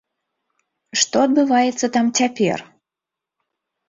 [1.01, 2.59] Што адбываецца там цяпер?